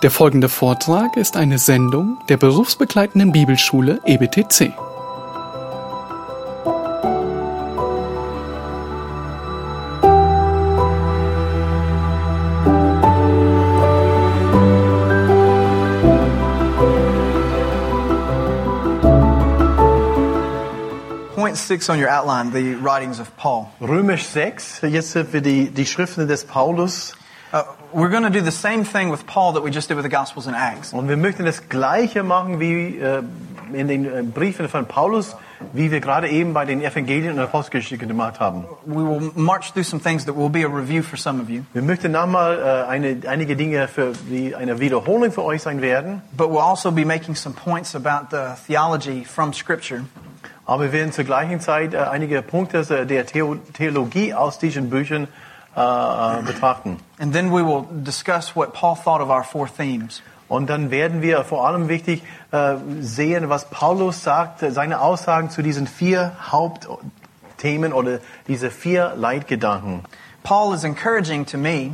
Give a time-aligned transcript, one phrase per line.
[0.00, 4.72] Der folgende Vortrag ist eine Sendung der berufsbegleitenden Bibelschule EBTC.
[21.34, 23.66] Point six on your outline, the writings of Paul.
[23.80, 27.17] Römisch 6, jetzt sind wir die, die Schriften des Paulus.
[27.92, 30.10] We're going to do the same thing with Paul that we just did with the
[30.14, 30.92] Gospels and Acts.
[30.92, 33.22] Und wir möchten das Gleiche machen wie äh,
[33.72, 35.36] in den äh, Briefen von Paulus,
[35.72, 38.64] wie wir gerade eben bei den Evangelien und Apostelgeschichte gemacht haben.
[38.84, 41.62] We will march through some things that will be a review for some of you,
[41.72, 46.20] Wir möchten nochmal äh, eine, einige Dinge für die eine Wiederholung für euch sein werden.
[46.36, 50.02] but we'll also be making some points about the theology from Scripture.
[50.66, 55.28] Aber wir werden zur gleichen Zeit äh, einige Punkte der Theo Theologie aus diesen Büchern
[55.78, 56.98] äh, äh, betrachten.
[57.20, 60.22] And then we will discuss what Paul thought of our four themes.
[60.48, 65.50] Und dann werden wir vor allem wichtig äh, sehen, was Paulus sagt, äh, seine Aussagen
[65.50, 68.18] zu diesen vier Hauptthemen oder
[68.48, 70.04] diese vier Leitgedanken.
[70.42, 71.92] Paul is encouraging to me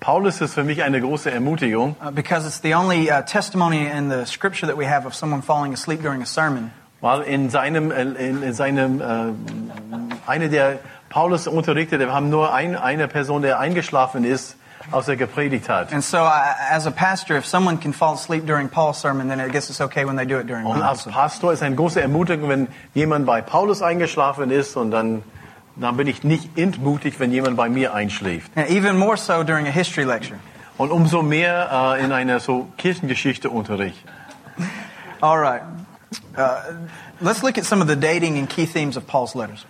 [0.00, 4.08] Paulus ist für mich eine große Ermutigung, uh, because it's the only uh, testimony in
[4.08, 6.70] the Scripture that we have of someone falling asleep during a sermon.
[7.00, 9.04] weil in seinem, äh, in, in seinem äh,
[10.26, 14.56] eine der Paulus unterrichtet, wir haben nur ein, eine Person, der eingeschlafen ist,
[14.92, 15.92] als er gepredigt hat.
[15.92, 19.40] And so, I, as a pastor, if someone can fall asleep during Paul's sermon, then
[19.40, 22.00] I guess it's okay when they do it during Und als Pastor ist eine große
[22.00, 25.22] Ermutigung, wenn jemand bei Paulus eingeschlafen ist und dann,
[25.76, 28.50] dann bin ich nicht entmutigt, wenn jemand bei mir einschläft.
[28.56, 30.38] And even more so during a history lecture.
[30.78, 34.04] Und umso mehr äh, in einer so Kirchengeschichte-Unterricht.
[35.20, 35.62] All right.
[36.36, 36.60] Uh,
[37.20, 39.64] let's look at some of the dating and key themes of Paul's letters.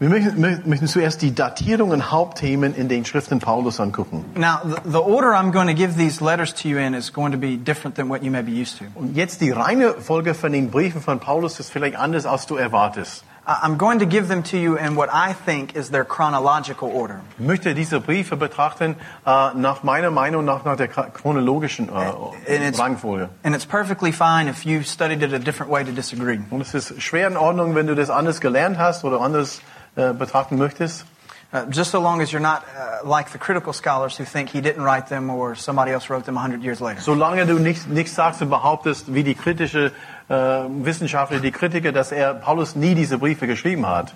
[0.00, 4.24] Wir möchten, mö- möchten zuerst die Datierung und Hauptthemen in den Schriften Paulus angucken.
[4.34, 7.32] Now, the, the order I'm going to give these letters to you in is going
[7.32, 8.84] to be different than what you may be used to.
[8.94, 12.56] Und jetzt die reine Folge von den Briefen von Paulus ist vielleicht anders, als du
[12.56, 13.24] erwartest.
[13.46, 17.20] I'm going to give them to you in what I think is their chronological order.
[17.38, 18.96] Ich möchte diese Briefe betrachten
[19.26, 23.28] äh, nach meiner Meinung nach, nach der chronologischen And it's, Rangfolge.
[23.42, 26.38] and it's perfectly fine if you studied it a different way to disagree.
[26.48, 29.60] Und es ist schwer in Ordnung, wenn du das anders gelernt hast oder anders
[29.94, 31.04] betrachten möchtest.
[31.52, 34.60] Uh, just so long as you're not uh, like the critical scholars who think he
[34.60, 37.00] didn't write them or somebody else wrote them 100 years later.
[37.00, 39.90] Solange du nicht, nichts sagst und behauptest, wie die kritische
[40.28, 44.14] äh, Wissenschaftler, die Kritiker, dass er Paulus nie diese Briefe geschrieben hat.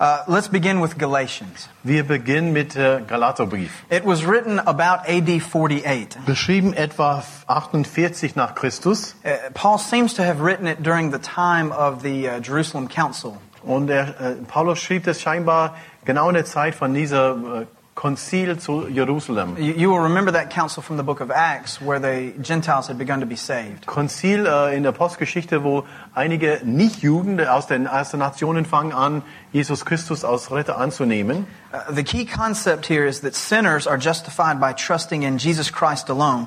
[0.00, 1.68] Uh, let's begin with Galatians.
[1.84, 3.70] Wir beginnen mit äh, Galaterbrief.
[3.88, 6.24] It was written about AD 48.
[6.26, 9.14] Beschrieben etwa 48 nach Christus.
[9.24, 13.38] Uh, Paul seems to have written it during the time of the uh, Jerusalem Council.
[13.62, 18.58] Und er, äh, Paulus schrieb das scheinbar genau in der Zeit von dieser äh, Konzil
[18.58, 19.56] zu Jerusalem.
[19.58, 22.96] You, you will remember that council from the book of Acts where the Gentiles had
[22.96, 23.86] begun to be saved.
[23.86, 25.84] Konzil äh, in der Postgeschichte, wo
[26.14, 31.46] einige Nichtjuden aus den ersten Nationen fangen an, Jesus Christus als Retter anzunehmen.
[31.72, 36.08] Uh, the key concept here is that sinners are justified by trusting in Jesus Christ
[36.08, 36.46] alone.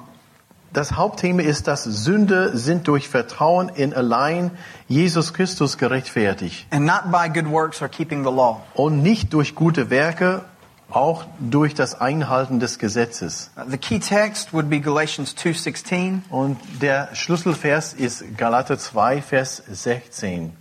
[0.75, 4.51] Das Hauptthema ist, dass Sünde sind durch Vertrauen in allein
[4.89, 8.61] Jesus Christus gerechtfertigt and not by good works or keeping the law.
[8.73, 10.43] und nicht durch gute Werke,
[10.89, 13.51] auch durch das Einhalten des Gesetzes.
[13.69, 20.51] The key text would be Galatians 2:16, Und der Schlüsselvers ist Galater 2, Vers 16.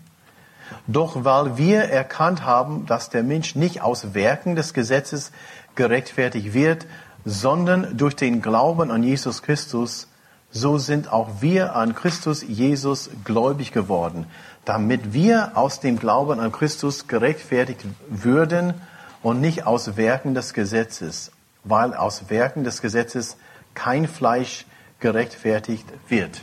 [0.87, 5.33] Doch weil wir erkannt haben, dass der Mensch nicht aus Werken des Gesetzes
[5.75, 6.87] gerechtfertigt wird,
[7.25, 10.09] sondern durch den Glauben an Jesus Christus,
[10.51, 14.27] so sind auch wir an Christus Jesus gläubig geworden,
[14.65, 18.75] damit wir aus dem Glauben an Christus gerechtfertigt würden
[19.23, 21.33] und nicht aus Werken des Gesetzes,
[21.65, 23.37] weil aus Werken des Gesetzes
[23.75, 24.67] kein Fleisch
[25.01, 26.43] gerechtfertigt wird.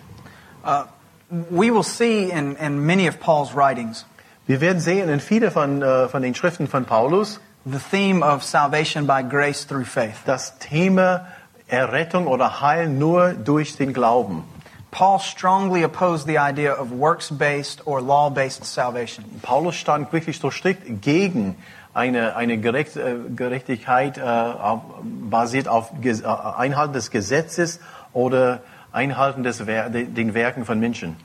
[0.63, 0.83] uh,
[1.49, 4.05] we will see in, in many of Paul's writings
[4.47, 8.43] Wir werden sehen in viele von, äh, von den Schriften von Paulus the theme of
[8.43, 10.21] salvation by grace through faith.
[10.25, 11.27] das Thema
[11.67, 14.43] Errettung oder Heil nur durch den Glauben.
[14.91, 19.23] Paul strongly opposed the idea of works-based or law-based salvation.
[19.41, 21.55] Paulus stand wirklich so strikt gegen
[21.93, 27.79] eine, eine Gerecht, äh, Gerechtigkeit äh, auf, basiert auf Ges- äh, Einhalten des Gesetzes
[28.11, 28.59] oder
[28.91, 31.15] Einhalten des Wer de- den Werken von Menschen.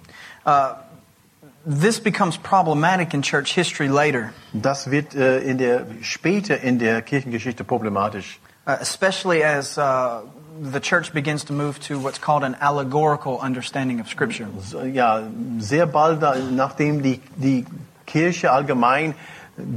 [1.69, 7.03] This becomes problematic in church history later, Das wird äh, in der, später in der
[7.03, 8.39] Kirchengeschichte problematisch.
[8.69, 10.23] uh, especially as uh,
[10.61, 14.47] the church begins to move to what's called an allegorical understanding of Scripture.
[14.93, 15.23] Ja,
[15.59, 16.21] sehr bald,
[16.53, 17.65] nachdem die, die
[18.07, 19.15] Kirche allgemein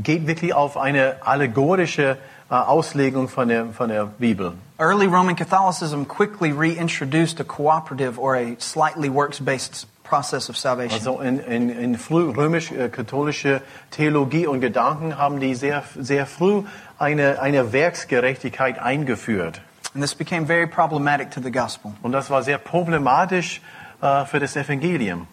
[0.03, 2.18] geht wirklich auf eine allegorische
[2.51, 4.53] äh, Auslegung von der, von der Bibel.
[4.77, 10.97] Early Roman Catholicism quickly reintroduced a cooperative or a slightly works-based process of salvation.
[10.97, 13.61] Also in, in, in früh römisch-katholische
[13.91, 16.63] Theologie und Gedanken haben die sehr, sehr früh
[16.97, 19.61] eine, eine Werksgerechtigkeit eingeführt.
[19.94, 21.94] And this became very problematic to the gospel.
[22.01, 23.61] Und das war sehr problematisch
[24.01, 25.27] äh, für das Evangelium.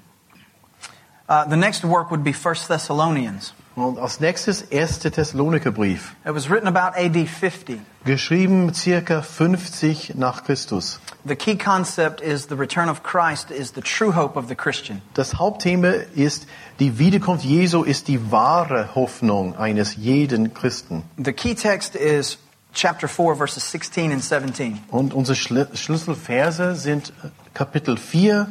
[1.28, 3.52] Uh, the next work would be 1 Thessalonians.
[3.76, 5.00] Und als nächstes 1.
[5.00, 7.78] Thessalonikerbrief, It was written about AD 50.
[8.06, 10.98] geschrieben circa 50 nach Christus.
[11.26, 15.02] The key concept is the return of Christ is the true hope of the Christian.
[15.12, 16.46] Das Hauptthema ist,
[16.80, 21.02] die Wiederkunft Jesu ist die wahre Hoffnung eines jeden Christen.
[21.22, 22.38] The key text is
[22.72, 24.78] chapter 4, verses 16 and 17.
[24.88, 27.12] Und unsere Schl Schlüsselverse sind
[27.52, 28.48] Kapitel 4,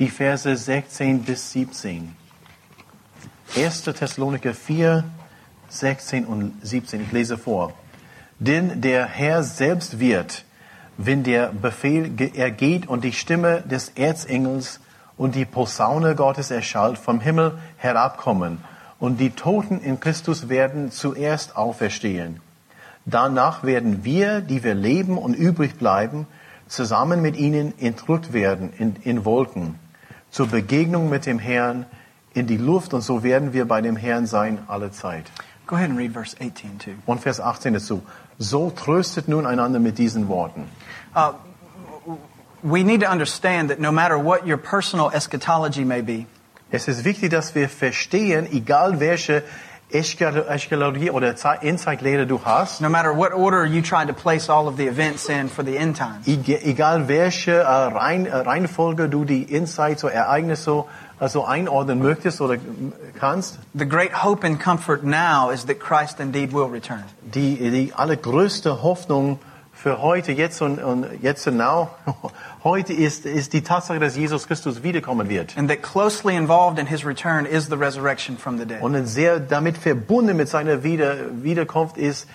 [0.00, 2.16] die Verse 16 bis 17.
[3.56, 3.82] 1.
[3.84, 5.04] Thessaloniker 4,
[5.68, 7.02] 16 und 17.
[7.02, 7.72] Ich lese vor.
[8.40, 10.44] Denn der Herr selbst wird,
[10.96, 14.80] wenn der Befehl ge- ergeht und die Stimme des Erzengels
[15.16, 18.58] und die Posaune Gottes erschallt, vom Himmel herabkommen.
[18.98, 22.40] Und die Toten in Christus werden zuerst auferstehen.
[23.06, 26.26] Danach werden wir, die wir leben und übrig bleiben,
[26.66, 29.78] zusammen mit ihnen entrückt werden in, in Wolken
[30.30, 31.86] zur Begegnung mit dem Herrn
[32.34, 35.24] in die Luft und so werden wir bei dem Herrn sein alle Zeit.
[35.66, 36.90] Go ahead and read verse 18 too.
[37.06, 38.02] Und Vers 18 dazu.
[38.38, 40.64] So tröstet nun einander mit diesen Worten.
[42.62, 46.26] We need to understand that no matter what your personal eschatology may be,
[46.70, 49.42] Es ist wichtig, dass wir verstehen, egal welche
[49.92, 54.48] Eschatolo- Eschatologie oder Ze- Endzeitlehre du hast, no matter what order you try to place
[54.50, 59.24] all of the events in for the end times, egal welche äh, äh, Reihenfolge du
[59.24, 60.84] die Insights oder Ereignisse
[61.20, 62.56] äh, so einordnen möchtest oder
[63.18, 67.04] kannst, the great hope and comfort now is that Christ indeed will return.
[67.22, 69.38] die, die allergrößte Hoffnung
[69.84, 71.90] für heute, jetzt und, und jetzt und now,
[72.64, 75.56] heute ist, ist die Tatsache, dass Jesus Christus wiederkommen wird.
[75.58, 78.80] And that closely involved in his return is the resurrection from the dead.
[78.80, 82.28] Und sehr damit verbunden mit seiner Wieder, Wiederkunft ist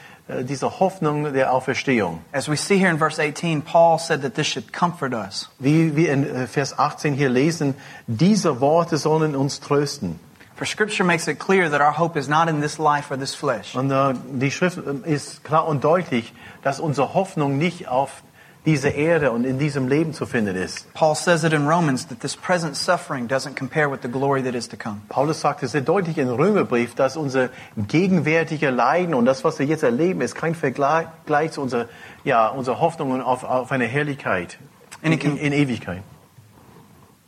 [0.43, 2.21] diese Hoffnung der Auferstehung.
[2.31, 5.49] As we see here in verse 18, Paul said that this should comfort us.
[5.59, 7.75] Wie wir in äh, Vers 18 hier lesen,
[8.07, 10.19] diese Worte sollen uns trösten.
[10.55, 13.33] For scripture makes it clear that our hope is not in this life or this
[13.33, 13.75] flesh.
[13.75, 16.33] Und äh, die Schrift äh, ist klar und deutlich,
[16.63, 18.21] dass unsere Hoffnung nicht auf
[18.69, 20.93] dieser Erde und in diesem Leben zu finden ist.
[20.93, 24.53] Paul says it in Romans that this present suffering doesn't compare with the glory that
[24.53, 25.01] is to come.
[25.09, 29.83] Paulus sagte sehr deutlich im Römerbrief, dass unser gegenwärtige Leiden und das, was wir jetzt
[29.83, 31.85] erleben, ist kein Vergleich Gleich zu unserer,
[32.23, 34.57] ja, unserer Hoffnung auf, auf eine Herrlichkeit
[35.01, 36.03] in, in, in Ewigkeit.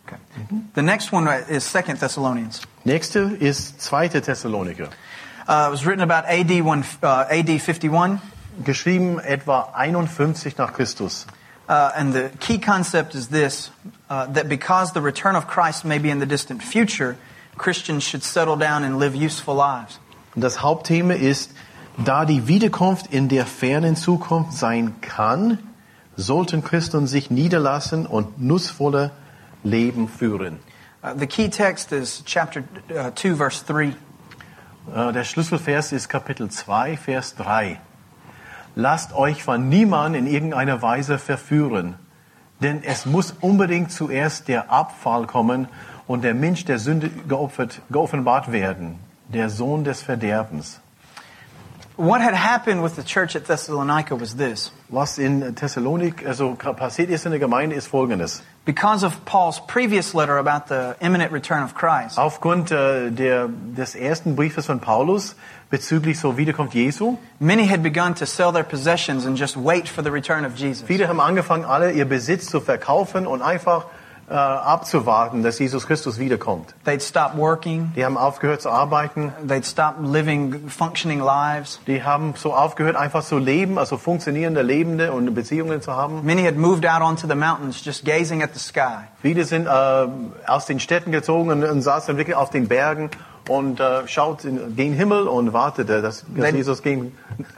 [0.05, 0.17] Okay.
[0.75, 2.61] The next one is Second Thessalonians.
[2.83, 4.09] Nächste ist 2.
[4.09, 4.89] Thessaloniker.
[5.47, 8.21] Uh, it was written about AD, one, uh, AD 51.
[8.63, 11.25] Geschrieben etwa 51 nach Christus.
[11.69, 13.71] Uh, and the key concept is this
[14.09, 17.15] uh, that because the return of Christ may be in the distant future,
[17.57, 19.99] Christians should settle down and live useful lives.
[20.35, 21.51] Und das Hauptthema ist,
[21.97, 25.59] da die Wiederkunft in der fernen Zukunft sein kann,
[26.15, 29.11] sollten Christen sich niederlassen und nutzvolle
[29.63, 30.59] Leben führen.
[31.03, 32.63] Uh, the key text is chapter
[32.93, 33.95] uh, 2, verse 3.
[34.93, 37.79] Äh, Der Schlüsselvers ist Kapitel 2, Vers 3.
[38.75, 41.95] Lasst euch von niemandem in irgendeiner Weise verführen,
[42.61, 45.67] denn es muss unbedingt zuerst der Abfall kommen
[46.07, 50.79] und der Mensch der Sünde geopfert, geoffenbart werden, der Sohn des Verderbens.
[51.97, 54.71] What had happened with the church at Thessalonica was this.
[54.89, 58.41] Was in Thessalonik also passiert ist in der Gemeinde ist folgendes.
[58.63, 63.95] Because of Paul's previous letter about the imminent return of Christ, Aufgrund äh, der, des
[63.95, 65.35] ersten Briefes von Paulus
[65.71, 70.03] bezüglich so Wiederkunft Jesu, many had begun to sell their possessions and just wait for
[70.03, 70.83] the return of Jesus.
[70.87, 73.85] viele haben angefangen, alle ihr Besitz zu verkaufen und einfach
[74.29, 76.73] äh, abzuwarten, dass Jesus Christus wiederkommt.
[76.85, 77.91] They'd stop working.
[77.95, 79.33] Die haben aufgehört zu arbeiten.
[79.45, 81.79] They'd stop living functioning lives.
[81.87, 86.25] Die haben so aufgehört, einfach zu leben, also funktionierende Lebende und Beziehungen zu haben.
[86.25, 89.07] Many had moved out onto the mountains just gazing at the sky.
[89.21, 90.07] Viele sind äh,
[90.47, 93.09] aus den Städten gezogen und, und saßen wirklich auf den Bergen
[93.51, 97.11] und äh, schaut in den Himmel und wartete, dass, dass Wenn- Jesus gegen,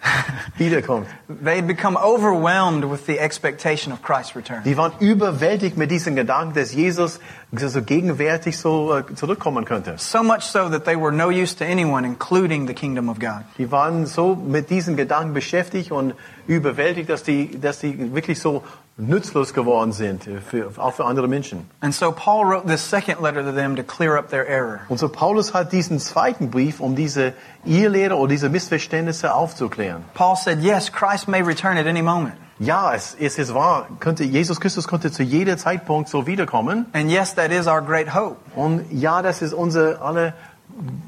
[0.57, 1.07] wiederkommt.
[1.43, 4.63] They become overwhelmed with the expectation of Christ's return.
[4.63, 7.19] Die waren überwältigt mit diesem Gedanken, dass Jesus
[7.51, 9.95] so gegenwärtig so äh, zurückkommen könnte.
[9.97, 13.43] So much so that they were no use to anyone, including the kingdom of God.
[13.57, 16.15] Die waren so mit diesen Gedanken beschäftigt und
[16.47, 18.63] überwältigt, dass die, dass die wirklich so
[18.97, 21.69] nutzlos geworden sind, für, auch für andere Menschen.
[21.81, 24.81] And so Paul wrote this second letter to them to clear up their error.
[24.88, 27.33] Und so Paulus hat diesen zweiten Brief, um diese
[27.65, 30.03] Irrlehre oder diese Missverständnisse aufzuklären.
[30.13, 32.33] Paul said, yes, Christ may return at any moment.
[32.59, 36.85] Ja, es, es ist wahr, könnte, Jesus Christus konnte zu jeder Zeitpunkt so wiederkommen.
[36.93, 38.38] And yes, that is our great hope.
[38.55, 40.33] Und ja, das ist unsere alle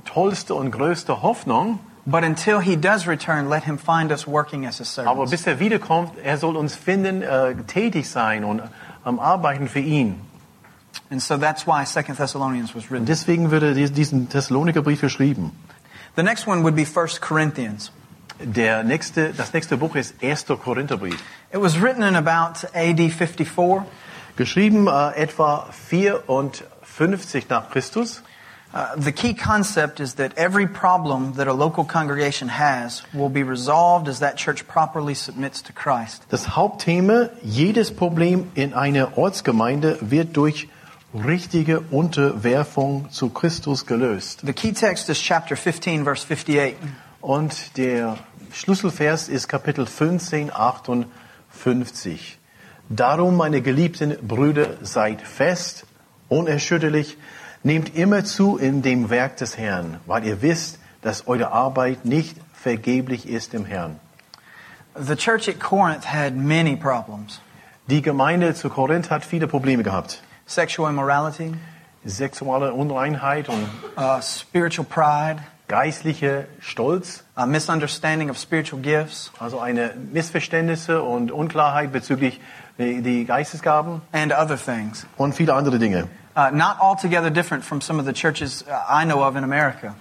[0.05, 1.79] tollste und größte Hoffnung.
[2.07, 5.31] But until he does return, let him find us working as his Aber servants.
[5.31, 8.61] bis er wiederkommt, er soll uns finden, äh, tätig sein und
[9.03, 10.21] am Arbeiten für ihn.
[11.09, 13.05] And so that's why Second Thessalonians was Und written.
[13.05, 15.51] deswegen dies- diesen Thessaloniker Brief geschrieben.
[16.15, 17.91] The next one would be First Corinthians.
[18.39, 20.57] Der nächste, das nächste Buch ist 1.
[20.57, 21.15] Korintherbrief.
[21.51, 23.83] It was written in about AD 54.
[24.35, 28.21] Geschrieben äh, etwa 54 nach Christus.
[28.75, 33.41] Uh, the key concept is that every problem that a local congregation has will be
[33.41, 36.25] resolved as that church properly submits to Christ.
[36.29, 40.67] Das Hauptthema, jedes Problem in einer Ortsgemeinde wird durch
[41.13, 44.41] richtige Unterwerfung zu Christus gelöst.
[44.45, 46.75] The key text is chapter 15, verse 58.
[47.21, 48.17] Und der
[48.51, 52.37] Schlüsselvers ist Kapitel 15, 58.
[52.89, 55.85] Darum, meine geliebten Brüder, seid fest,
[56.27, 57.17] unerschütterlich,
[57.65, 62.37] nehmt immer zu in dem Werk des Herrn, weil ihr wisst, dass eure Arbeit nicht
[62.53, 63.99] vergeblich ist im Herrn.
[64.97, 67.41] The church at Corinth had many problems
[67.87, 70.21] Die Gemeinde zu Korinth hat viele Probleme gehabt.
[70.45, 71.53] sexual immorality,
[72.05, 73.67] Sexuelle Unreinheit und
[73.97, 81.91] uh, spiritual pride, geistliche Stolz, a misunderstanding of spiritual gifts, also eine Missverständnisse und Unklarheit
[81.91, 82.39] bezüglich
[82.77, 85.07] die, die Geistesgaben and other things.
[85.17, 86.07] und viele andere Dinge.
[86.35, 89.95] Uh, not altogether different from some of the churches uh, I know of in America.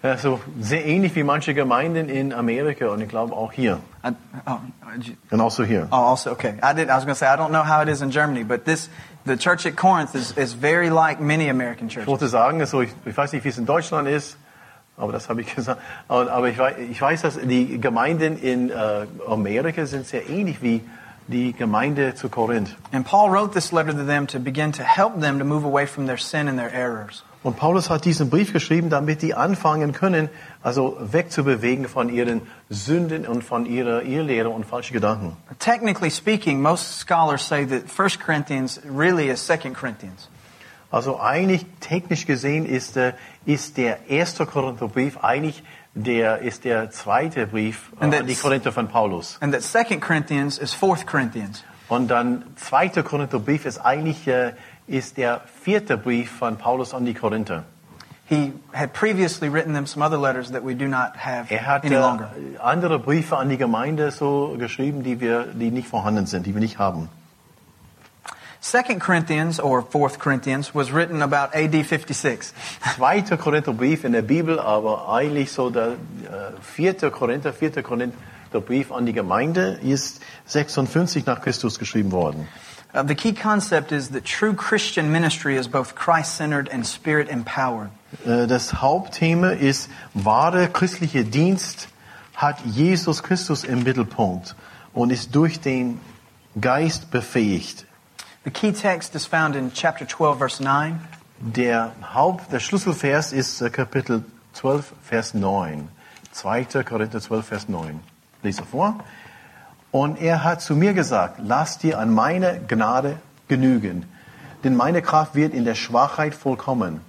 [0.00, 3.80] Also sehr ähnlich wie manche Gemeinden in Amerika und ich glaube auch hier.
[4.04, 4.12] I,
[4.46, 4.58] oh,
[5.00, 5.88] you- Genauso hier.
[5.90, 6.54] oh, also okay.
[6.62, 6.88] I did.
[6.88, 8.88] I was going to say I don't know how it is in Germany, but this
[9.26, 12.04] the church at Corinth is, is very like many American churches.
[12.04, 14.36] Ich wollte sagen, also ich, ich weiß nicht, wie es in Deutschland ist,
[14.96, 15.80] aber das habe ich gesagt.
[16.06, 20.80] Aber, ich, weiß, ich weiß, dass die Gemeinden in äh, Amerika sind sehr ähnlich wie
[21.28, 22.76] die Gemeinde zu Korinth.
[22.92, 25.86] And Paul wrote this letter to them to begin to help them to move away
[25.86, 27.22] from their sin and their errors.
[27.44, 30.28] Und Paulus hat diesen Brief geschrieben, damit die anfangen können,
[30.62, 35.36] also wegzubewegen von ihren Sünden und von ihrer Irrlehre und falschen Gedanken.
[35.60, 40.28] Technically speaking, most scholars say that 1 Corinthians really is 2 Corinthians.
[40.90, 43.12] Also eigentlich technisch gesehen ist, äh,
[43.44, 45.62] ist der erste Korintherbrief eigentlich
[46.04, 49.38] der ist der zweite Brief an die Korinther von Paulus.
[49.40, 51.64] And that 2 Corinthians is 4 Corinthians.
[51.88, 54.52] Und dann zweiter Korintherbrief ist eigentlich äh,
[54.86, 57.64] ist der vierte Brief von Paulus an die Korinther.
[58.26, 61.84] He had previously written them some other letters that we do not have Er hat
[61.84, 62.30] any äh, longer.
[62.58, 66.60] andere Briefe an die Gemeinde so geschrieben, die wir die nicht vorhanden sind, die wir
[66.60, 67.08] nicht haben.
[68.60, 72.52] 2 Corinthians, or 4 Corinthians, was written about AD 56.
[72.96, 75.94] Zweiter Korintherbrief in der Bibel, aber eigentlich so der äh,
[76.60, 82.48] vierte Korinther, vierte Korintherbrief an die Gemeinde ist 56 nach Christus geschrieben worden.
[82.94, 87.90] Uh, the key concept is that true Christian ministry is both Christ-centered and Spirit-empowered.
[88.24, 91.88] Äh, Das Hauptthema ist, wahre christliche Dienst
[92.34, 94.56] hat Jesus Christus im Mittelpunkt
[94.94, 96.00] und ist durch den
[96.60, 97.84] Geist befähigt.
[98.48, 100.98] The key text is found in chapter 12, verse 9.
[101.38, 104.24] Der Haupt, der Schlüsselvers ist äh, Kapitel
[104.54, 105.86] 12, Vers 9.
[106.32, 106.64] 2.
[106.82, 108.00] Korinther 12, Vers 9.
[108.42, 109.04] Lese vor.
[109.90, 114.06] Und er hat zu mir gesagt, lass dir an meine Gnade genügen,
[114.64, 117.02] denn meine Kraft wird in der Schwachheit vollkommen.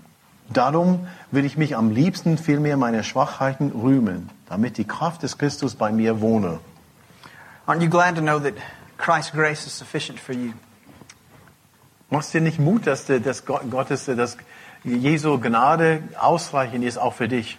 [0.50, 5.76] Darum will ich mich am liebsten vielmehr meiner Schwachheiten rühmen, damit die Kraft des Christus
[5.76, 6.60] bei mir wohne.
[7.66, 8.56] Aren't you glad to know that
[8.98, 10.52] Christ's grace is sufficient for you?
[12.10, 14.38] Machst dir nicht Mut, dass, dass Gott- Gottes, dass
[14.84, 17.58] Jesu Gnade ausreichend ist, auch für dich?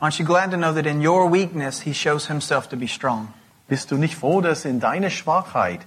[0.00, 3.28] Aren't you glad to know that in your weakness, He shows Himself to be strong?
[3.68, 5.80] Bist du nicht froh, dass in deiner Schwachheit,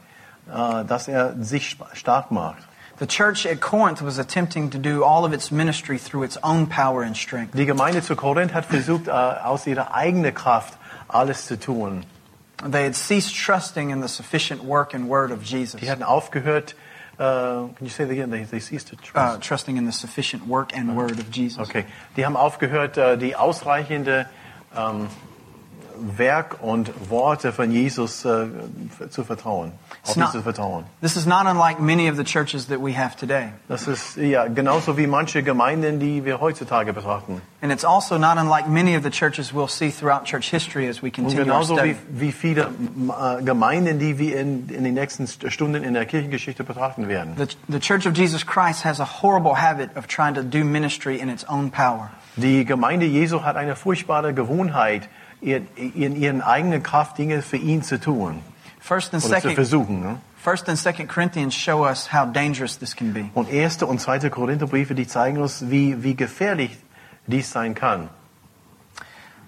[0.47, 2.63] äh, dass er sich stark macht?
[2.99, 6.67] The church at Corinth was attempting to do all of its ministry through its own
[6.67, 7.57] power and strength.
[7.57, 10.77] Die Gemeinde zu Korinth hat versucht, äh, aus ihrer eigenen Kraft
[11.07, 12.05] alles zu tun.
[12.69, 15.81] They had ceased trusting in the sufficient work and word of Jesus.
[15.81, 16.75] Die hatten aufgehört,
[17.17, 18.29] äh, can you say that again?
[18.31, 19.01] They, they ceased to Uh,
[19.37, 19.41] trust.
[19.43, 21.59] trusting in the sufficient work and word of Jesus.
[21.69, 21.85] Okay.
[22.17, 24.27] Die haben aufgehört, äh, die ausreichende,
[24.75, 25.07] ähm,
[26.17, 28.45] Werk und Worte von Jesus äh,
[29.09, 29.71] zu vertrauen.
[30.05, 30.85] Auf not- Jesus vertrauen.
[31.01, 33.49] This is not unlike many of the churches that we have today.
[33.67, 37.41] Das ist ja genauso wie manche Gemeinden, die wir heutzutage betrachten.
[37.61, 41.01] And it's also not unlike many of the churches we'll see throughout church history as
[41.01, 41.95] we Und continue our genauso wie, study.
[42.09, 47.07] wie viele äh, Gemeinden, die wir in, in den nächsten Stunden in der Kirchengeschichte betrachten
[47.07, 47.35] werden.
[47.37, 51.17] The, the Church of Jesus Christ has a horrible habit of trying to do ministry
[51.19, 52.09] in its own power.
[52.35, 55.07] Die Gemeinde Jesu hat eine furchtbare Gewohnheit,
[55.43, 58.41] in ihren eigenen Kraft Dinge für ihn zu tun
[58.79, 60.01] First and oder zu second, versuchen.
[60.01, 60.21] Ne?
[60.37, 63.29] First and Second Corinthians show us how dangerous this can be.
[63.33, 66.77] Und erste und zweite Korintherbriefe, die zeigen uns, wie, wie gefährlich
[67.25, 68.09] dies sein kann.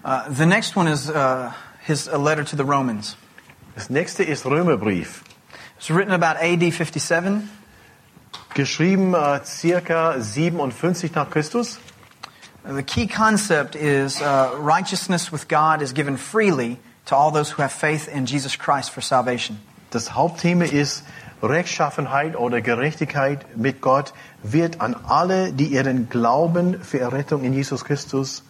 [0.02, 1.50] Uh, the next one is uh,
[1.80, 3.16] his a letter to the Romans.
[3.74, 5.22] Das nächste ist Römerbrief,
[5.76, 7.42] It's written about AD 57.
[8.54, 11.78] geschrieben äh, circa 57 nach Christus.
[12.68, 17.62] The key concept is uh, righteousness with God is given freely to all those who
[17.62, 19.58] have faith in Jesus Christ for salvation.
[19.90, 21.04] Das Hauptthema ist
[21.42, 27.84] Rechtschaffenheit oder Gerechtigkeit mit Gott wird an alle, die ihren Glauben für Errettung in Jesus
[27.84, 28.42] Christus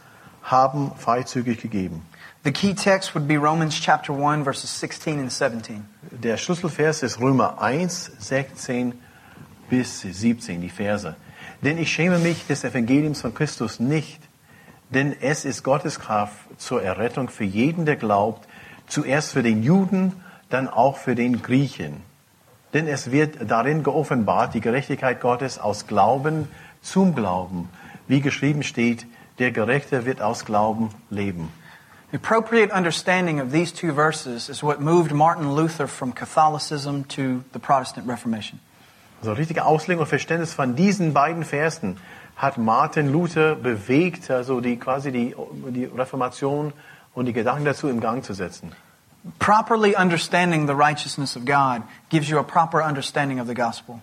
[0.43, 2.01] haben, freizügig gegeben.
[2.43, 5.85] The key text would be Romans chapter 1 verses 16 and 17.
[6.11, 8.95] Der Schlüsselvers ist Römer 1, 16
[9.69, 11.17] bis 17, die Verse.
[11.63, 14.21] Denn ich schäme mich des Evangeliums von Christus nicht,
[14.91, 18.47] denn es ist Gottes Kraft zur Errettung für jeden, der glaubt,
[18.87, 20.13] zuerst für den Juden,
[20.49, 22.03] dann auch für den Griechen.
[22.73, 26.49] Denn es wird darin geoffenbart die Gerechtigkeit Gottes aus Glauben
[26.83, 27.69] zum Glauben,
[28.07, 29.07] wie geschrieben steht,
[29.39, 31.49] der Gerechte wird aus Glauben leben.
[32.13, 37.43] The appropriate understanding of these two verses is what moved Martin Luther from Catholicism to
[37.53, 38.61] the Protestant Reformation.
[39.21, 41.97] Also richtige Auslegung und Verständnis von diesen beiden Versen
[42.37, 45.35] hat Martin Luther bewegt, also die quasi die,
[45.71, 46.73] die Reformation
[47.15, 48.73] und die Gedanken dazu im Gang zu setzen.
[49.39, 54.01] Properly understanding the righteousness of God gives you a proper understanding of the gospel.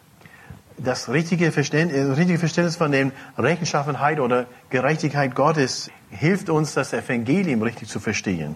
[0.77, 6.91] Das richtige Verständnis, äh, richtige Verständnis von der Rechenschaffenheit oder Gerechtigkeit Gottes hilft uns, das
[6.91, 8.55] Evangelium richtig zu verstehen.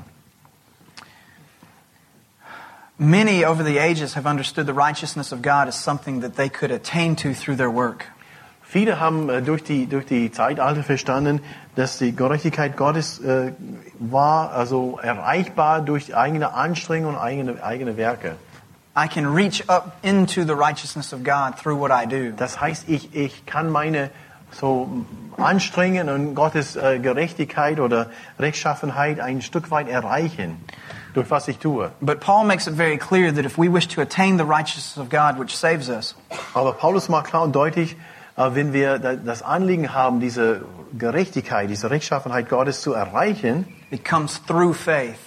[3.00, 6.72] Many over the ages have understood the righteousness of God as something that they could
[6.72, 8.08] attain to through their work.
[8.64, 11.42] Viele haben äh, durch die, durch die Zeitalter verstanden,
[11.76, 13.54] dass die Gerechtigkeit Gottes äh,
[14.00, 18.36] war also erreichbar durch eigene Anstrengung und eigene, eigene Werke.
[18.96, 22.36] I can reach up into the righteousness of God through what I do.
[22.36, 24.10] Das heißt, ich, ich kann meine
[24.52, 25.06] so
[25.38, 30.58] Anstrengen und Gottes äh, Gerechtigkeit oder Rechtschaffenheit ein Stück weit erreichen,
[31.18, 31.90] durch was ich tue.
[32.00, 35.10] But Paul makes it very clear that if we wish to attain the righteousness of
[35.10, 36.16] God which saves us,
[36.54, 37.96] Aber Paulus macht klar und deutlich,
[38.38, 40.62] äh, wenn wir da- das Anliegen haben, diese
[40.98, 45.18] Gerechtigkeit, diese Rechtschaffenheit Gottes zu erreichen, it comes through faith,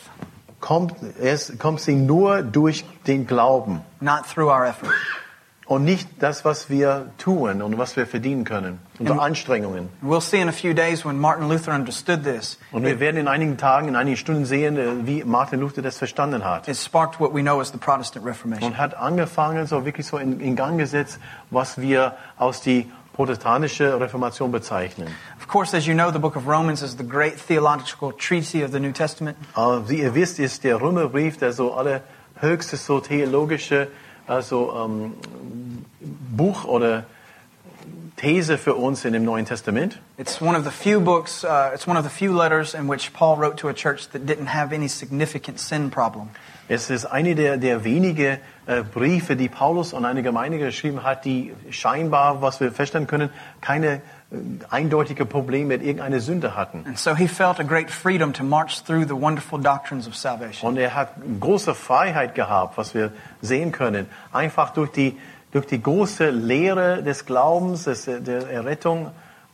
[0.60, 4.94] kommt, es kommt sie nur durch den Glauben not through our effort.
[5.70, 9.88] Und nicht das, was wir tun und was wir verdienen können, unter Anstrengungen.
[10.02, 12.58] We'll see in a few days when Martin Luther understood this.
[12.72, 15.96] Und wir werden in einigen Tagen, in einigen Stunden sehen, äh, wie Martin Luther das
[15.96, 16.66] verstanden hat.
[16.66, 18.72] It sparked what we know as the Protestant Reformation.
[18.72, 24.00] und hat angefangen, so wirklich so in, in Gang gesetzt, was wir aus die protestantische
[24.00, 25.06] Reformation bezeichnen.
[25.38, 28.72] Of course, as you know, the book of Romans is the great theological treatise of
[28.72, 29.36] the New Testament.
[29.54, 32.02] Aber wie ihr wisst, ist der Römerbrief der so alle
[32.40, 33.86] höchste so theologische
[34.30, 35.14] also ähm,
[36.30, 37.04] Buch oder
[38.16, 39.98] These für uns in dem Neuen Testament.
[40.18, 43.12] It's one of the few books, uh, it's one of the few letters in which
[43.12, 46.28] Paul wrote to a church that didn't have any significant sin problem.
[46.68, 51.24] Es ist eine der, der wenige äh, Briefe, die Paulus an eine Gemeinde geschrieben hat,
[51.24, 54.02] die scheinbar, was wir feststellen können, keine
[54.68, 56.84] eindeutige Probleme mit irgendeiner Sünde hatten.
[56.86, 60.68] And so he felt a great freedom to march through the wonderful doctrines of salvation.
[60.68, 63.12] Und er hat große Freiheit gehabt, was wir
[63.42, 64.06] sehen können.
[64.32, 65.18] Einfach durch die,
[65.50, 69.10] durch die große Lehre des Glaubens, des, der Errettung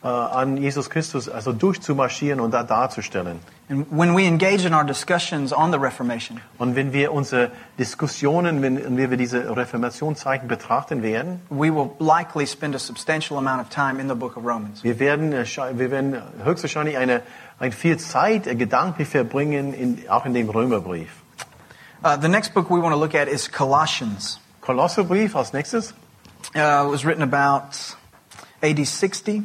[0.07, 3.41] äh, an Jesus Christus, also durchzumarschieren und da darzustellen.
[3.69, 8.63] And when we engage in our discussions on the Reformation, Und wenn wir unsere Diskussionen,
[8.63, 13.69] wenn, wenn wir diese Reformationszeichen betrachten werden, we will likely spend a substantial amount of
[13.69, 14.85] time in the book of Romans.
[14.85, 17.23] wir werden, äh, scha- wir werden höchstwahrscheinlich eine,
[17.59, 21.09] ein viel Zeit äh, gedanklich verbringen, in, auch in dem Römerbrief.
[22.05, 24.39] Uh, the next book we want to look at is Colossians.
[24.61, 25.93] Kolosserbrief als nächstes.
[26.55, 27.97] Uh, it was written about
[28.63, 29.43] AD 60.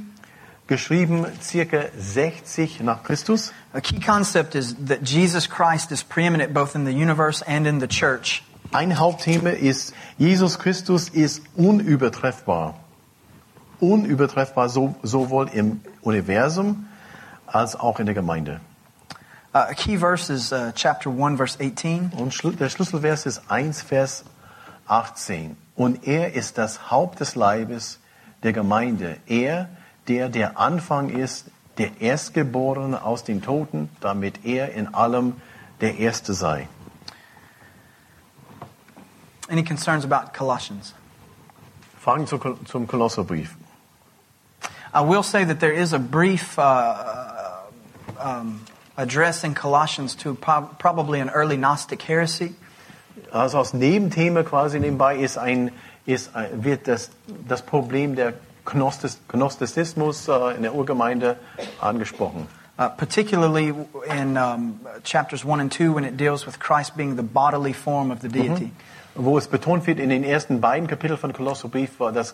[0.72, 3.52] geschrieben circa 60 nach Christus.
[3.74, 7.82] A key concept is that Jesus Christ is preeminent both in the universe and in
[7.82, 8.42] the church.
[8.72, 12.76] Ein Hauptthema ist, Jesus Christus ist unübertreffbar.
[13.82, 16.88] Unübertreffbar so, sowohl im Universum
[17.48, 18.62] als auch in der Gemeinde.
[19.54, 22.14] Uh, a key verse is uh, chapter 1, verse 18.
[22.18, 24.24] Und Schlu- der Schlüsselvers ist 1, Vers
[24.88, 25.58] 18.
[25.76, 28.00] Und er ist das Haupt des Leibes
[28.44, 29.18] der Gemeinde.
[29.28, 29.68] Er,
[30.08, 31.46] der der Anfang ist,
[31.78, 35.36] der Erstgeborene aus den Toten, damit er in allem
[35.80, 36.68] der Erste sei.
[39.50, 40.94] Any concerns about Colossians?
[42.00, 43.56] Fragen zu, zum Kolosserbrief.
[44.94, 47.62] I will say that there is a brief uh,
[48.20, 48.62] um,
[48.98, 52.56] address in Colossians to prob- probably an early Gnostic heresy.
[53.32, 55.72] Also als Nebenthema quasi nebenbei ist ein,
[56.06, 57.10] ist, ein- wird das,
[57.48, 58.34] das Problem der
[58.66, 61.38] Gnostizismus äh, in der Urgemeinde
[61.80, 62.48] angesprochen.
[62.80, 63.74] Uh, particularly
[64.10, 68.10] in um, chapters 1 and 2 when it deals with Christ being the bodily form
[68.10, 68.72] of the deity.
[69.14, 72.34] Wo es betont wird in den ersten beiden Kapiteln von Kolosserbrief, war, dass,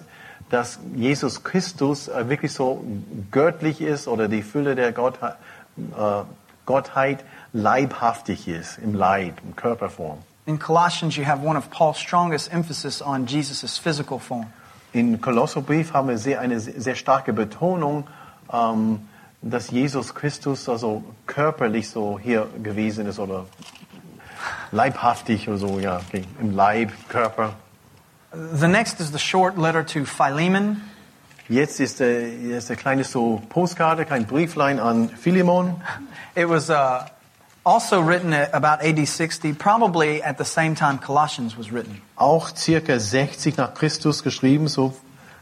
[0.50, 2.86] dass Jesus Christus äh, wirklich so
[3.32, 5.36] göttlich ist oder die Fülle der Gottheit,
[5.78, 6.24] äh,
[6.66, 10.20] Gottheit leibhaftig ist, im Leib, in Körperform.
[10.46, 14.46] In Colossians, you have one of Paul's strongest emphasis on Jesus' physical form.
[14.98, 18.08] In Kolosserbrief haben wir sehr, eine sehr starke Betonung,
[18.52, 19.02] ähm,
[19.44, 23.46] dass Jesus Christus also körperlich so hier gewesen ist oder
[24.72, 26.02] leibhaftig oder so, ja,
[26.42, 27.54] im Leib, Körper.
[28.56, 30.82] The next is the short letter to Philemon.
[31.48, 35.80] Jetzt ist der, ist der kleine so Postkarte, kein Brieflein an Philemon.
[36.34, 37.02] It was uh,
[37.68, 42.02] also written about AD 60, probably at the same time Colossians was written.
[42.16, 44.94] Auch circa 60 nach Christus geschrieben, so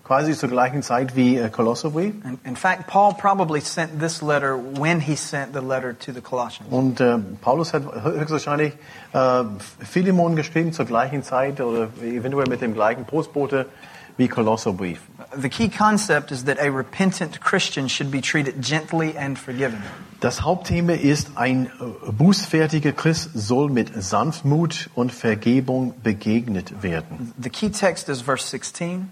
[0.04, 2.16] quasi zur gleichen Zeit wie äh, Kolosserbrief.
[2.26, 6.22] In, in fact, Paul probably sent this letter when he sent the letter to the
[6.22, 6.72] Colossians.
[6.72, 8.74] Und äh, Paulus hat höchstwahrscheinlich
[9.14, 9.44] äh,
[9.80, 13.68] Philemon geschrieben zur gleichen Zeit oder eventuell mit dem gleichen Postbote
[14.18, 15.00] wie Kolosserbrief.
[15.38, 19.82] The key concept is that a repentant Christian should be treated gently and forgiven.
[20.22, 21.70] Das Hauptthema ist, ein
[22.18, 27.34] bußfertiger Christ soll mit Sanftmut und Vergebung begegnet werden.
[27.42, 29.10] The key text is verse 16.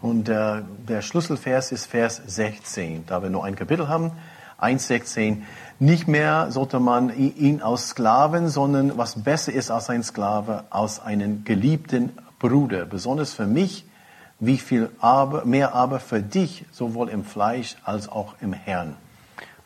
[0.00, 4.12] Und äh, der Schlüsselvers ist Vers 16, da wir nur ein Kapitel haben.
[4.60, 5.42] 1,16.
[5.78, 11.00] Nicht mehr sollte man ihn aus Sklaven, sondern was besser ist als ein Sklave, aus
[11.00, 12.84] einem geliebten Bruder.
[12.84, 13.86] Besonders für mich,
[14.40, 18.96] wie viel aber, mehr aber für dich, sowohl im Fleisch als auch im Herrn.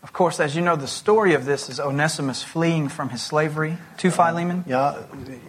[0.02, 3.78] Of course, as you know, the story of this is Onesimus fleeing from his slavery
[3.96, 4.62] to Philemon.
[4.66, 4.96] Ja,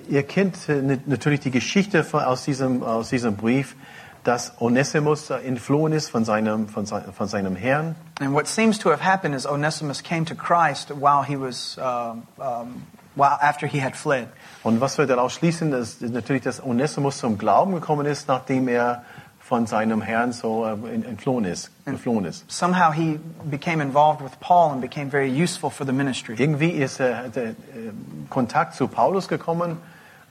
[0.08, 3.76] ihr kennt äh, nat- natürlich die Geschichte von, aus, diesem, aus diesem Brief,
[4.24, 7.96] dass Onesimus entflohen ist von seinem, von, sein, von seinem Herrn.
[8.22, 12.24] And what seems to have happened is Onesimus came to Christ while he was, um,
[12.38, 12.84] um,
[13.16, 14.30] while after he had fled.
[14.64, 19.04] Und was wir daraus schließen, ist natürlich, dass Onesimus zum Glauben gekommen ist, nachdem er
[19.48, 22.50] von seinem Herrn so äh, ent- entflohen ist, geflohen ist.
[22.52, 26.36] Somehow he became involved with Paul and became very useful for the ministry.
[26.36, 27.54] Irgendwie ist er hat er, äh,
[28.32, 29.78] Kontakt zu Paulus gekommen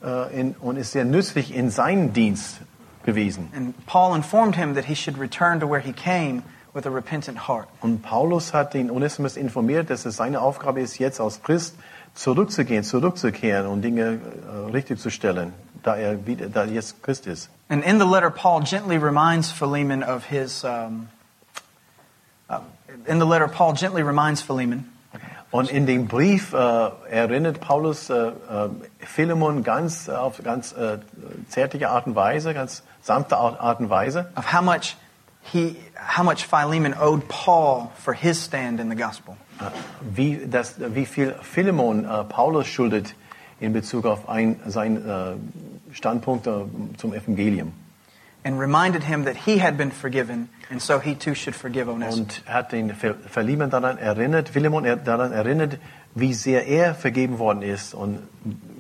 [0.03, 2.57] äh, in, und ist sehr nützlich in seinem Dienst
[3.05, 3.53] gewesen.
[3.55, 6.43] And Paul informed him that he should return to where he came
[6.75, 7.69] with a repentant heart.
[7.81, 11.75] Und Paulus hat den Onesimus informiert, dass es seine Aufgabe ist, jetzt als Christ
[12.15, 17.51] zurückzugehen, zurückzukehren und Dinge äh, richtig zu stellen, da er wieder, da jetzt Christ ist.
[17.69, 20.65] And in the letter, Paul gently reminds Philemon of his.
[20.65, 21.09] Um,
[22.51, 22.59] uh,
[23.07, 24.91] in the letter, Paul gently reminds Philemon
[25.55, 26.57] Und in dem Brief äh,
[27.09, 28.33] erinnert Paulus äh, äh,
[28.99, 30.99] Philemon ganz auf ganz äh,
[31.49, 34.97] zärtliche Art und Weise, ganz sanfte Art, Art und Weise, of how much
[35.53, 39.37] he, how much Philemon owed Paul for his stand in the gospel.
[40.01, 43.15] wie, das, wie viel Philemon äh, Paulus schuldet
[43.61, 45.35] in Bezug auf ein, sein äh,
[45.95, 46.65] Standpunkt äh,
[46.99, 47.73] zum Evangelium.
[48.47, 52.19] and reminded him that he had been forgiven, and so he too should forgive Onesimus.
[52.19, 55.79] Und hat den Verliebten daran erinnert, Philemon er- daran erinnert,
[56.15, 57.95] wie sehr er vergeben worden ist.
[57.95, 58.19] Und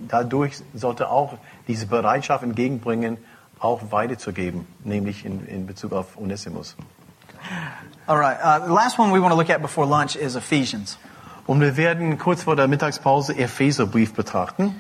[0.09, 3.16] dadurch sollte auch diese Bereitschaft entgegenbringen,
[3.60, 6.76] auch weiterzugeben, nämlich in, in Bezug auf Onesimus.
[8.06, 10.98] All right, uh, the last one we want to look at before lunch is Ephesians.
[11.46, 14.74] Und wir werden kurz vor der Mittagspause Epheserbrief betrachten.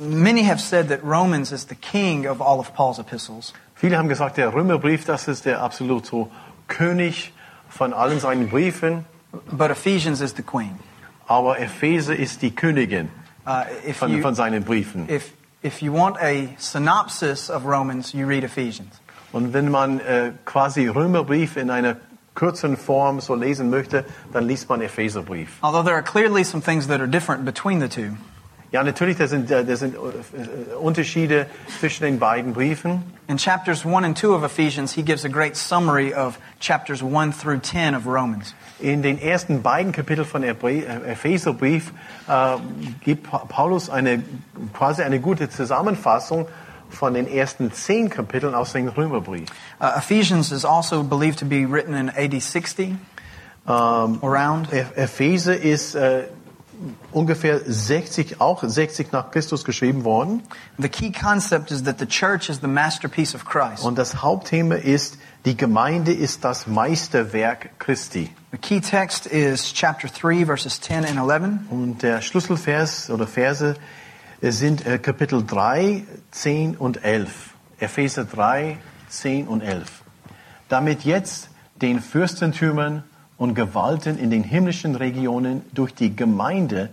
[0.00, 3.52] Many have said that Romans is the king of all of Paul's epistles.
[3.74, 6.30] Viele haben gesagt, der Römerbrief, das ist der absolut so
[6.68, 7.32] König
[7.68, 9.04] von allen seinen Briefen,
[9.50, 10.78] But Ephesians is the queen.
[11.26, 13.10] aber Epheser ist die Königin
[13.46, 15.08] Uh, von, you, von seinen Briefen.
[15.08, 15.32] if,
[15.62, 19.00] if you want a synopsis of Romans, you read Ephesians.
[19.32, 21.96] Und wenn man äh, quasi Römerbrief in einer
[22.34, 25.58] kürzeren Form so lesen möchte, dann liest man Epheserbrief.
[25.62, 28.16] Although there are clearly some things that are different between the two.
[28.70, 31.46] Ja, natürlich, da sind, äh, da sind äh, Unterschiede
[31.80, 33.02] zwischen den beiden Briefen.
[33.26, 37.32] In chapters 1 and 2 of Ephesians, he gives a great summary of chapters 1
[37.32, 38.54] through 10 of Romans.
[38.78, 41.92] In den ersten beiden Kapiteln von äh, Epheserbrief
[42.28, 42.56] äh,
[43.04, 44.22] gibt Pa- Paulus eine,
[44.74, 46.46] quasi eine gute Zusammenfassung
[46.90, 49.48] von den ersten zehn Kapiteln aus dem Römerbrief.
[49.80, 52.96] Uh, Ephesians is also believed to be written in AD 60,
[53.66, 54.72] Ähm, around.
[54.72, 56.22] E- Epheser ist äh,
[57.12, 60.42] ungefähr 60, auch 60 nach Christus geschrieben worden.
[60.78, 63.84] The key concept is that the church is the masterpiece of Christ.
[63.84, 68.30] Und das Hauptthema ist, die Gemeinde ist das Meisterwerk Christi.
[68.50, 71.70] The key text is chapter 3, verses 10 and 11.
[71.70, 73.76] Und der Schlüsselvers oder Verse
[74.40, 77.54] sind äh, Kapitel 3, 10 und 11.
[77.80, 80.02] Epheser 3, 10 und 11.
[80.68, 83.04] Damit jetzt den Fürstentümern
[83.38, 86.90] und Gewalten in den himmlischen Regionen durch die Gemeinde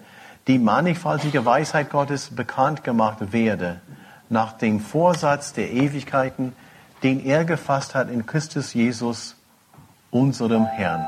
[0.47, 3.81] die mannigfaltige Weisheit Gottes bekannt gemacht werde,
[4.29, 6.53] nach dem Vorsatz der Ewigkeiten,
[7.03, 9.36] den er gefasst hat in Christus Jesus,
[10.12, 11.05] unserem Herrn.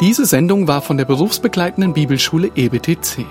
[0.00, 3.26] Diese Sendung war von der berufsbegleitenden Bibelschule EBTC.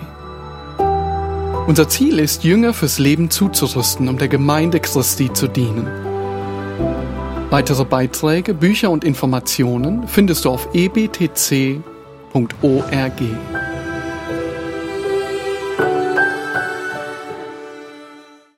[1.69, 5.86] Unser Ziel ist, Jünger fürs Leben zuzurüsten, um der Gemeinde Christi zu dienen.
[7.51, 11.84] Weitere Beiträge, Bücher und Informationen findest du auf ebtc.org.